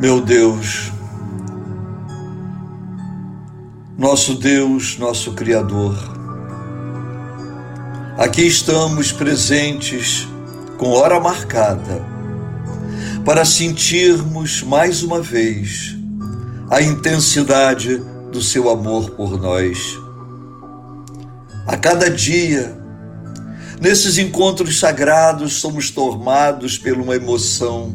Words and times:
Meu 0.00 0.20
Deus, 0.20 0.92
nosso 3.98 4.36
Deus, 4.36 4.96
nosso 4.96 5.32
Criador, 5.32 5.98
aqui 8.16 8.42
estamos 8.42 9.10
presentes 9.10 10.28
com 10.76 10.90
hora 10.90 11.18
marcada 11.18 12.00
para 13.24 13.44
sentirmos 13.44 14.62
mais 14.62 15.02
uma 15.02 15.20
vez 15.20 15.96
a 16.70 16.80
intensidade 16.80 18.00
do 18.30 18.40
seu 18.40 18.70
amor 18.70 19.10
por 19.10 19.36
nós. 19.36 19.98
A 21.66 21.76
cada 21.76 22.08
dia, 22.08 22.78
nesses 23.80 24.16
encontros 24.16 24.78
sagrados, 24.78 25.54
somos 25.54 25.90
tomados 25.90 26.78
por 26.78 26.92
uma 26.92 27.16
emoção 27.16 27.92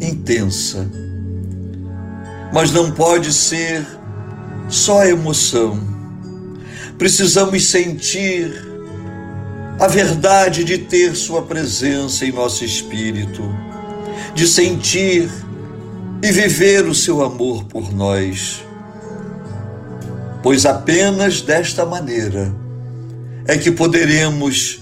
intensa 0.00 1.05
mas 2.56 2.72
não 2.72 2.90
pode 2.90 3.34
ser 3.34 3.86
só 4.66 5.04
emoção. 5.04 5.78
Precisamos 6.96 7.66
sentir 7.66 8.50
a 9.78 9.86
verdade 9.86 10.64
de 10.64 10.78
ter 10.78 11.14
Sua 11.14 11.42
presença 11.42 12.24
em 12.24 12.32
nosso 12.32 12.64
espírito, 12.64 13.42
de 14.34 14.48
sentir 14.48 15.28
e 16.22 16.32
viver 16.32 16.86
o 16.86 16.94
seu 16.94 17.22
amor 17.22 17.64
por 17.64 17.92
nós. 17.92 18.64
Pois 20.42 20.64
apenas 20.64 21.42
desta 21.42 21.84
maneira 21.84 22.54
é 23.46 23.58
que 23.58 23.70
poderemos 23.70 24.80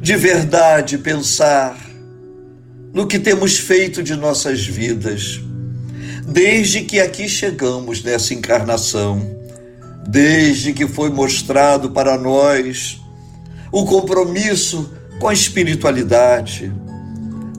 de 0.00 0.16
verdade 0.16 0.96
pensar 0.96 1.78
no 2.94 3.06
que 3.06 3.18
temos 3.18 3.58
feito 3.58 4.02
de 4.02 4.16
nossas 4.16 4.66
vidas 4.66 5.44
desde 6.26 6.82
que 6.82 7.00
aqui 7.00 7.28
chegamos 7.28 8.02
nessa 8.02 8.34
encarnação, 8.34 9.20
desde 10.06 10.72
que 10.72 10.86
foi 10.86 11.10
mostrado 11.10 11.90
para 11.90 12.16
nós 12.18 13.00
o 13.70 13.84
compromisso 13.84 14.90
com 15.18 15.28
a 15.28 15.32
espiritualidade, 15.32 16.72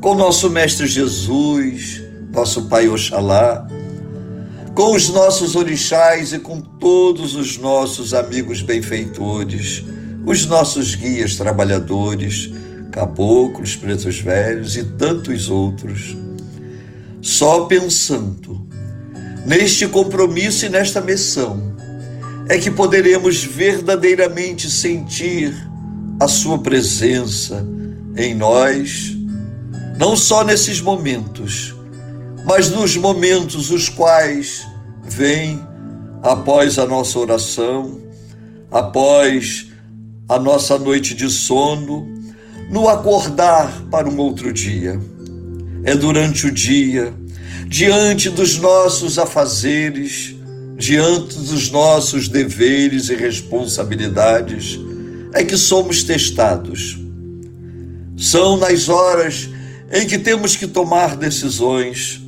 com 0.02 0.16
nosso 0.16 0.50
Mestre 0.50 0.88
Jesus, 0.88 2.02
nosso 2.32 2.66
Pai 2.66 2.88
Oxalá, 2.88 3.68
com 4.74 4.94
os 4.94 5.10
nossos 5.10 5.56
orixás 5.56 6.34
e 6.34 6.40
com 6.40 6.60
todos 6.60 7.36
os 7.36 7.58
nossos 7.58 8.14
amigos 8.14 8.62
benfeitores, 8.62 9.84
os 10.26 10.46
nossos 10.46 10.96
guias 10.96 11.36
trabalhadores, 11.36 12.52
caboclos, 12.92 13.76
pretos 13.76 14.20
velhos 14.20 14.76
e 14.76 14.84
tantos 14.84 15.50
outros. 15.50 16.16
Só 17.26 17.66
pensando 17.66 18.70
neste 19.48 19.88
compromisso 19.88 20.68
e 20.68 20.70
nesta 20.70 21.02
missão 21.02 21.76
é 22.48 22.60
que 22.60 22.70
poderemos 22.70 23.44
verdadeiramente 23.44 24.70
sentir 24.70 25.52
a 26.20 26.28
Sua 26.28 26.60
presença 26.60 27.66
em 28.16 28.36
nós, 28.36 29.18
não 29.98 30.16
só 30.16 30.44
nesses 30.44 30.80
momentos, 30.80 31.74
mas 32.46 32.70
nos 32.70 32.96
momentos 32.96 33.72
os 33.72 33.90
quais 33.90 34.64
vem 35.04 35.60
após 36.22 36.78
a 36.78 36.86
nossa 36.86 37.18
oração, 37.18 38.02
após 38.70 39.66
a 40.30 40.38
nossa 40.38 40.78
noite 40.78 41.16
de 41.16 41.28
sono, 41.28 42.08
no 42.70 42.88
acordar 42.88 43.82
para 43.90 44.08
um 44.08 44.16
outro 44.20 44.54
dia. 44.54 45.02
É 45.88 45.96
durante 45.96 46.48
o 46.48 46.52
dia, 46.52 47.14
diante 47.68 48.30
dos 48.30 48.58
nossos 48.58 49.18
afazeres, 49.18 50.36
diante 50.78 51.36
dos 51.36 51.72
nossos 51.72 52.28
deveres 52.28 53.10
e 53.10 53.16
responsabilidades, 53.16 54.80
é 55.34 55.44
que 55.44 55.58
somos 55.58 56.04
testados. 56.04 56.98
São 58.18 58.58
nas 58.58 58.88
horas 58.88 59.50
em 59.92 60.06
que 60.06 60.18
temos 60.18 60.56
que 60.56 60.68
tomar 60.68 61.16
decisões, 61.16 62.22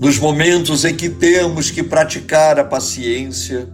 nos 0.00 0.18
momentos 0.18 0.84
em 0.84 0.94
que 0.94 1.08
temos 1.08 1.70
que 1.70 1.82
praticar 1.82 2.58
a 2.58 2.64
paciência, 2.64 3.68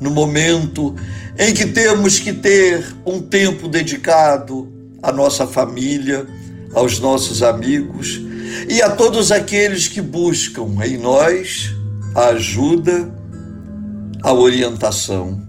no 0.00 0.10
momento 0.10 0.94
em 1.38 1.54
que 1.54 1.66
temos 1.66 2.18
que 2.18 2.32
ter 2.32 2.84
um 3.06 3.20
tempo 3.20 3.68
dedicado 3.68 4.72
à 5.02 5.12
nossa 5.12 5.46
família 5.46 6.26
aos 6.74 6.98
nossos 6.98 7.42
amigos 7.42 8.31
e 8.68 8.80
a 8.82 8.90
todos 8.90 9.32
aqueles 9.32 9.88
que 9.88 10.00
buscam 10.00 10.68
em 10.84 10.98
nós 10.98 11.74
a 12.14 12.26
ajuda, 12.26 13.12
a 14.22 14.32
orientação. 14.32 15.40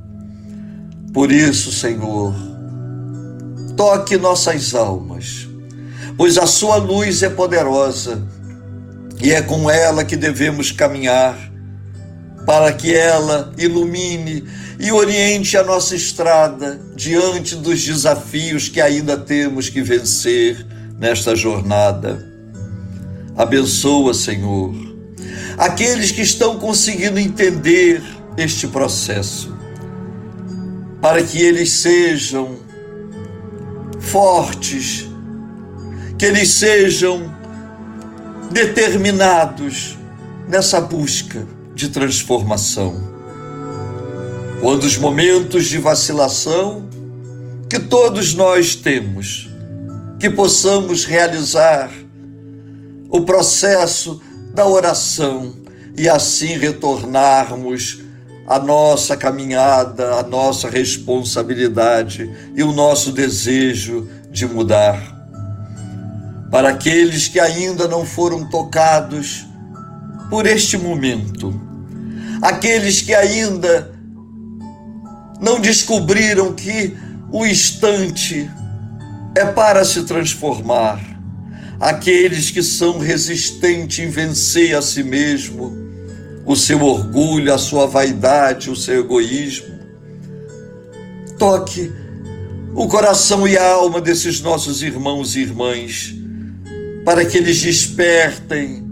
Por 1.14 1.32
isso, 1.32 1.72
Senhor, 1.72 2.34
toque 3.78 4.18
nossas 4.18 4.74
almas, 4.74 5.48
pois 6.18 6.38
a 6.38 6.48
Sua 6.48 6.78
luz 6.78 7.22
é 7.22 7.30
poderosa 7.30 8.24
e 9.22 9.32
é 9.32 9.42
com 9.42 9.70
ela 9.70 10.04
que 10.04 10.16
devemos 10.16 10.72
caminhar, 10.72 11.38
para 12.46 12.74
que 12.74 12.94
ela 12.94 13.54
ilumine 13.58 14.44
e 14.80 14.92
oriente 14.92 15.56
a 15.56 15.64
nossa 15.64 15.96
estrada 15.96 16.80
diante 16.96 17.56
dos 17.56 17.84
desafios 17.86 18.68
que 18.68 18.82
ainda 18.82 19.16
temos 19.16 19.70
que 19.70 19.82
vencer 19.82 20.66
nesta 21.00 21.36
jornada. 21.36 22.33
Abençoa, 23.36 24.14
Senhor, 24.14 24.76
aqueles 25.58 26.12
que 26.12 26.22
estão 26.22 26.60
conseguindo 26.60 27.20
entender 27.20 28.04
este 28.38 28.68
processo, 28.68 29.56
para 31.02 31.24
que 31.24 31.42
eles 31.42 31.72
sejam 31.72 32.58
fortes, 34.00 35.08
que 36.18 36.26
eles 36.26 36.50
sejam 36.50 37.34
determinados 38.52 39.98
nessa 40.48 40.80
busca 40.80 41.48
de 41.74 41.90
transformação. 41.90 43.12
Quando 44.62 44.84
os 44.84 44.96
momentos 44.96 45.66
de 45.66 45.80
vacilação 45.80 46.88
que 47.68 47.80
todos 47.80 48.36
nós 48.36 48.76
temos, 48.76 49.50
que 50.20 50.30
possamos 50.30 51.04
realizar 51.04 51.90
o 53.14 53.22
processo 53.22 54.20
da 54.56 54.66
oração 54.66 55.54
e 55.96 56.10
assim 56.10 56.58
retornarmos 56.58 58.02
à 58.48 58.58
nossa 58.58 59.16
caminhada, 59.16 60.16
à 60.16 60.24
nossa 60.24 60.68
responsabilidade 60.68 62.28
e 62.56 62.64
o 62.64 62.72
nosso 62.72 63.12
desejo 63.12 64.10
de 64.32 64.48
mudar. 64.48 65.00
Para 66.50 66.70
aqueles 66.70 67.28
que 67.28 67.40
ainda 67.40 67.88
não 67.88 68.04
foram 68.04 68.50
tocados 68.50 69.46
por 70.28 70.48
este 70.48 70.76
momento, 70.76 71.54
aqueles 72.42 73.00
que 73.04 73.14
ainda 73.14 73.94
não 75.40 75.60
descobriram 75.60 76.52
que 76.52 76.98
o 77.32 77.46
instante 77.46 78.50
é 79.36 79.46
para 79.46 79.86
se 79.86 80.04
transformar. 80.04 81.13
Aqueles 81.80 82.50
que 82.52 82.64
são 82.64 83.00
resistentes 83.00 84.00
em 84.00 84.10
vencer 84.10 84.76
a 84.76 84.82
si 84.82 85.04
mesmo, 85.04 85.76
o 86.46 86.56
seu 86.56 86.82
orgulho, 86.82 87.54
a 87.54 87.58
sua 87.58 87.88
vaidade, 87.88 88.70
o 88.70 88.76
seu 88.76 89.02
egoísmo. 89.02 89.74
Toque 91.38 91.92
o 92.76 92.88
coração 92.88 93.48
e 93.48 93.58
a 93.58 93.72
alma 93.72 94.02
desses 94.02 94.42
nossos 94.42 94.82
irmãos 94.82 95.36
e 95.36 95.42
irmãs, 95.42 96.14
para 97.06 97.26
que 97.26 97.38
eles 97.38 97.62
despertem 97.62 98.84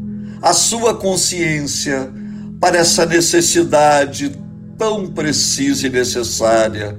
a 0.41 0.53
sua 0.53 0.93
consciência 0.93 2.11
para 2.59 2.77
essa 2.77 3.05
necessidade 3.05 4.31
tão 4.77 5.07
precisa 5.07 5.87
e 5.87 5.89
necessária 5.89 6.97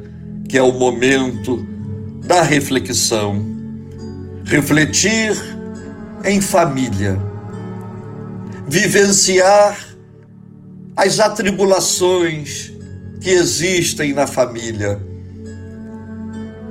que 0.49 0.58
é 0.58 0.62
o 0.62 0.73
momento 0.73 1.64
da 2.25 2.43
reflexão. 2.43 3.44
Refletir 4.44 5.37
em 6.25 6.41
família. 6.41 7.19
Vivenciar 8.67 9.79
as 10.97 11.21
atribulações 11.21 12.73
que 13.21 13.31
existem 13.31 14.13
na 14.13 14.27
família. 14.27 15.01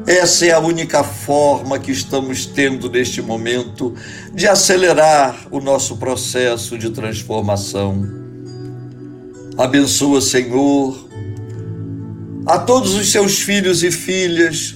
Essa 0.08 0.46
é 0.48 0.52
a 0.52 0.60
única 0.60 1.04
forma 1.04 1.78
que 1.78 1.92
estamos 1.92 2.46
tendo 2.46 2.90
neste 2.90 3.22
momento 3.22 3.94
de 4.34 4.48
acelerar 4.48 5.48
o 5.52 5.60
nosso 5.60 5.98
processo 5.98 6.78
de 6.78 6.90
transformação. 6.90 8.04
Abençoa, 9.58 10.22
Senhor, 10.22 11.08
a 12.46 12.58
todos 12.58 12.96
os 12.96 13.12
seus 13.12 13.40
filhos 13.40 13.84
e 13.84 13.92
filhas 13.92 14.76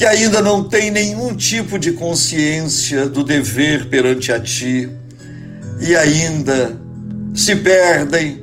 que 0.00 0.06
ainda 0.06 0.40
não 0.40 0.64
tem 0.64 0.90
nenhum 0.90 1.36
tipo 1.36 1.78
de 1.78 1.92
consciência 1.92 3.06
do 3.06 3.22
dever 3.22 3.90
perante 3.90 4.32
a 4.32 4.40
ti, 4.40 4.88
e 5.78 5.94
ainda 5.94 6.80
se 7.34 7.54
perdem 7.56 8.42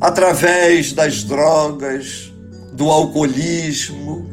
através 0.00 0.92
das 0.92 1.22
drogas, 1.22 2.32
do 2.72 2.90
alcoolismo 2.90 4.28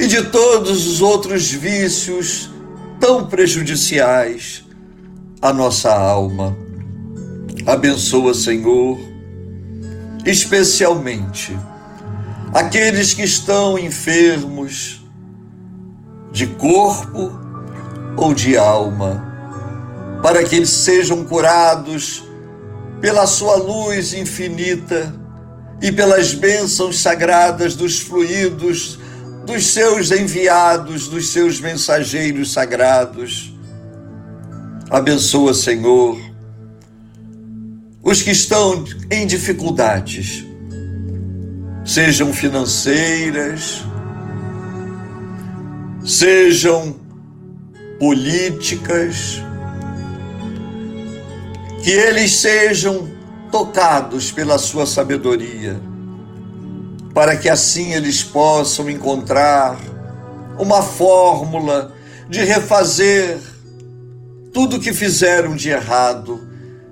e 0.00 0.08
de 0.08 0.20
todos 0.30 0.88
os 0.88 1.00
outros 1.00 1.48
vícios 1.48 2.50
tão 2.98 3.24
prejudiciais 3.24 4.64
à 5.40 5.52
nossa 5.52 5.94
alma. 5.94 6.58
Abençoa, 7.64 8.34
Senhor, 8.34 8.98
especialmente 10.26 11.56
aqueles 12.52 13.14
que 13.14 13.22
estão 13.22 13.78
enfermos 13.78 14.99
de 16.32 16.46
corpo 16.46 17.32
ou 18.16 18.34
de 18.34 18.56
alma, 18.56 19.24
para 20.22 20.44
que 20.44 20.56
eles 20.56 20.70
sejam 20.70 21.24
curados 21.24 22.24
pela 23.00 23.26
sua 23.26 23.56
luz 23.56 24.12
infinita 24.12 25.14
e 25.80 25.90
pelas 25.90 26.34
bênçãos 26.34 27.00
sagradas 27.00 27.74
dos 27.74 28.00
fluidos 28.00 28.98
dos 29.46 29.66
seus 29.68 30.10
enviados, 30.10 31.08
dos 31.08 31.32
seus 31.32 31.60
mensageiros 31.60 32.52
sagrados. 32.52 33.52
Abençoa, 34.90 35.54
Senhor, 35.54 36.20
os 38.02 38.22
que 38.22 38.30
estão 38.30 38.84
em 39.10 39.26
dificuldades, 39.26 40.44
sejam 41.84 42.32
financeiras, 42.32 43.82
sejam 46.10 46.96
políticas, 47.98 49.40
que 51.84 51.90
eles 51.90 52.36
sejam 52.36 53.08
tocados 53.52 54.32
pela 54.32 54.58
sua 54.58 54.86
sabedoria, 54.86 55.80
para 57.14 57.36
que 57.36 57.48
assim 57.48 57.92
eles 57.92 58.24
possam 58.24 58.90
encontrar 58.90 59.78
uma 60.58 60.82
fórmula 60.82 61.92
de 62.28 62.40
refazer 62.40 63.38
tudo 64.52 64.76
o 64.76 64.80
que 64.80 64.92
fizeram 64.92 65.54
de 65.54 65.70
errado 65.70 66.40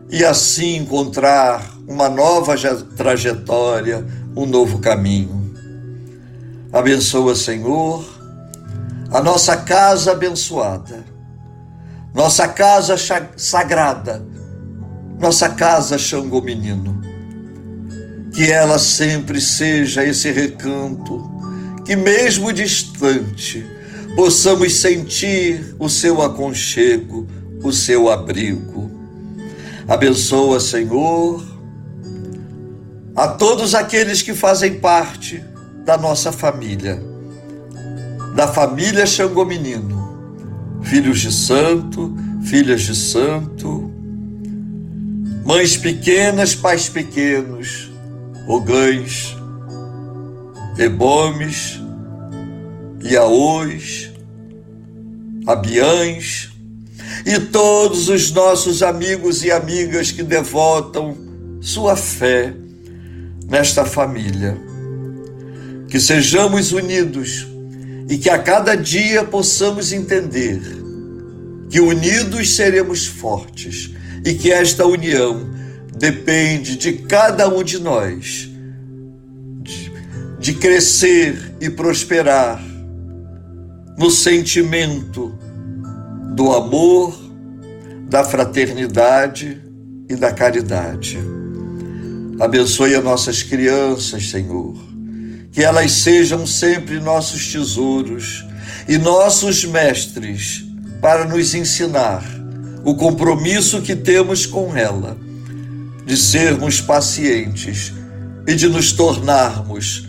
e 0.08 0.24
assim 0.24 0.76
encontrar 0.76 1.74
uma 1.88 2.08
nova 2.08 2.54
trajetória, 2.96 4.06
um 4.36 4.46
novo 4.46 4.78
caminho. 4.78 5.52
Abençoa, 6.72 7.34
Senhor, 7.34 8.17
a 9.10 9.20
nossa 9.22 9.56
casa 9.56 10.12
abençoada, 10.12 11.04
nossa 12.14 12.48
casa 12.48 12.96
sagrada 13.36 14.24
nossa 15.18 15.48
casa 15.48 15.98
Xangô 15.98 16.40
Menino. 16.40 17.02
Que 18.32 18.52
ela 18.52 18.78
sempre 18.78 19.40
seja 19.40 20.04
esse 20.04 20.30
recanto, 20.30 21.28
que 21.84 21.96
mesmo 21.96 22.52
distante, 22.52 23.66
possamos 24.14 24.74
sentir 24.74 25.74
o 25.78 25.88
seu 25.88 26.22
aconchego, 26.22 27.26
o 27.64 27.72
seu 27.72 28.08
abrigo. 28.08 28.88
Abençoa, 29.88 30.60
Senhor, 30.60 31.42
a 33.16 33.26
todos 33.26 33.74
aqueles 33.74 34.22
que 34.22 34.34
fazem 34.34 34.78
parte 34.78 35.42
da 35.84 35.96
nossa 35.96 36.30
família, 36.30 37.02
da 38.38 38.46
família 38.46 39.04
Xangô 39.04 39.44
Menino, 39.44 40.80
filhos 40.84 41.18
de 41.18 41.32
santo, 41.32 42.16
filhas 42.44 42.82
de 42.82 42.94
santo, 42.94 43.90
mães 45.44 45.76
pequenas, 45.76 46.54
pais 46.54 46.88
pequenos, 46.88 47.90
ogães, 48.46 49.36
ebomes, 50.78 51.80
iaôs, 53.02 54.12
abiães 55.44 56.50
e 57.26 57.40
todos 57.40 58.08
os 58.08 58.30
nossos 58.30 58.84
amigos 58.84 59.42
e 59.42 59.50
amigas 59.50 60.12
que 60.12 60.22
devotam 60.22 61.16
sua 61.60 61.96
fé 61.96 62.54
nesta 63.50 63.84
família. 63.84 64.56
Que 65.88 65.98
sejamos 65.98 66.70
unidos 66.70 67.57
e 68.08 68.16
que 68.16 68.30
a 68.30 68.38
cada 68.38 68.74
dia 68.74 69.22
possamos 69.22 69.92
entender 69.92 70.60
que 71.68 71.80
unidos 71.80 72.56
seremos 72.56 73.06
fortes 73.06 73.90
e 74.24 74.34
que 74.34 74.50
esta 74.50 74.86
união 74.86 75.50
depende 75.96 76.76
de 76.76 76.92
cada 76.92 77.48
um 77.48 77.62
de 77.62 77.78
nós, 77.78 78.48
de, 79.62 79.92
de 80.38 80.54
crescer 80.54 81.54
e 81.60 81.68
prosperar 81.68 82.62
no 83.98 84.10
sentimento 84.10 85.36
do 86.34 86.52
amor, 86.52 87.18
da 88.08 88.24
fraternidade 88.24 89.60
e 90.08 90.16
da 90.16 90.32
caridade. 90.32 91.18
Abençoe 92.40 92.94
as 92.94 93.04
nossas 93.04 93.42
crianças, 93.42 94.30
Senhor, 94.30 94.74
que 95.58 95.64
elas 95.64 95.90
sejam 95.90 96.46
sempre 96.46 97.00
nossos 97.00 97.50
tesouros 97.50 98.46
e 98.86 98.96
nossos 98.96 99.64
mestres 99.64 100.64
para 101.00 101.24
nos 101.24 101.52
ensinar 101.52 102.22
o 102.84 102.94
compromisso 102.94 103.82
que 103.82 103.96
temos 103.96 104.46
com 104.46 104.76
ela, 104.76 105.18
de 106.06 106.16
sermos 106.16 106.80
pacientes 106.80 107.92
e 108.46 108.54
de 108.54 108.68
nos 108.68 108.92
tornarmos, 108.92 110.08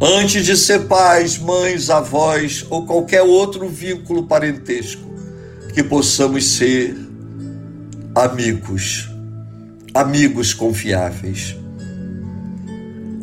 antes 0.00 0.46
de 0.46 0.56
ser 0.56 0.86
pais, 0.86 1.36
mães, 1.38 1.90
avós 1.90 2.64
ou 2.70 2.86
qualquer 2.86 3.22
outro 3.22 3.68
vínculo 3.68 4.28
parentesco, 4.28 5.12
que 5.74 5.82
possamos 5.82 6.46
ser 6.52 6.96
amigos, 8.14 9.08
amigos 9.92 10.54
confiáveis. 10.54 11.65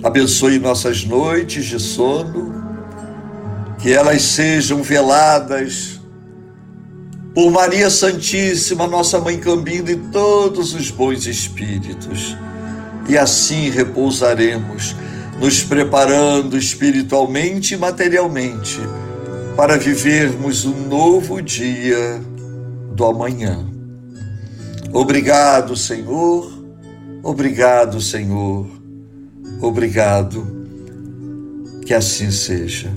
Abençoe 0.03 0.59
nossas 0.59 1.05
noites 1.05 1.63
de 1.63 1.79
sono, 1.79 2.53
que 3.79 3.93
elas 3.93 4.21
sejam 4.21 4.83
veladas 4.83 6.01
por 7.33 7.49
Maria 7.49 7.89
Santíssima, 7.89 8.85
nossa 8.85 9.19
Mãe 9.19 9.39
Cambinda 9.39 9.91
e 9.91 9.95
todos 9.95 10.73
os 10.73 10.91
bons 10.91 11.25
espíritos. 11.25 12.35
E 13.07 13.17
assim 13.17 13.69
repousaremos, 13.69 14.93
nos 15.39 15.63
preparando 15.63 16.57
espiritualmente 16.57 17.73
e 17.73 17.77
materialmente 17.77 18.79
para 19.55 19.77
vivermos 19.77 20.65
um 20.65 20.87
novo 20.87 21.41
dia 21.41 22.21
do 22.93 23.05
amanhã. 23.05 23.65
Obrigado, 24.91 25.77
Senhor. 25.77 26.51
Obrigado, 27.23 28.01
Senhor. 28.01 28.82
Obrigado. 29.61 30.45
Que 31.85 31.93
assim 31.93 32.31
seja. 32.31 32.91